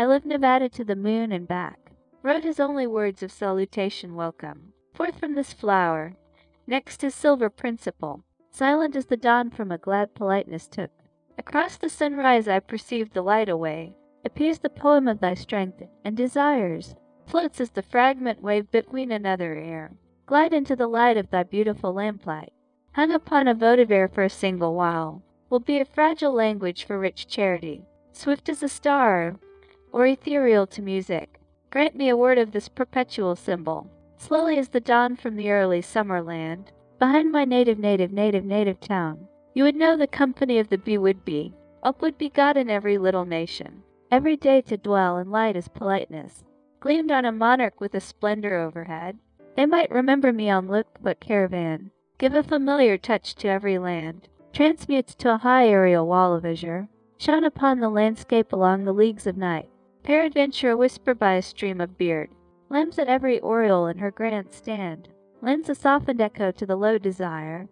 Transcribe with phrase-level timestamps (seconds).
[0.00, 1.92] I live Nevada to the moon and back.
[2.22, 4.72] Wrote his only words of salutation welcome.
[4.94, 6.14] Forth from this flower,
[6.66, 10.90] next his silver principle, silent as the dawn from a glad politeness took.
[11.36, 13.94] Across the sunrise I perceived the light away,
[14.24, 16.94] appears the poem of thy strength and desires,
[17.26, 19.92] floats as the fragment wave between another air,
[20.24, 22.54] glide into the light of thy beautiful lamplight,
[22.92, 26.98] hung upon a votive air for a single while, will be a fragile language for
[26.98, 29.36] rich charity, swift as a star,
[29.92, 31.40] or ethereal to music.
[31.70, 35.80] Grant me a word of this perpetual symbol, slowly as the dawn from the early
[35.80, 39.26] summer land, behind my native, native, native, native town.
[39.54, 42.68] You would know the company of the bee would be, up would be God in
[42.68, 46.44] every little nation, every day to dwell in light as politeness,
[46.80, 49.18] gleamed on a monarch with a splendor overhead.
[49.56, 54.28] They might remember me on look but caravan, give a familiar touch to every land,
[54.52, 59.26] transmutes to a high aerial wall of azure, shone upon the landscape along the leagues
[59.26, 59.68] of night,
[60.02, 62.30] peradventure a whisper by a stream of beard,
[62.68, 65.08] lambs at every oriel in her grand stand,
[65.42, 67.68] lends a softened echo to the low desire,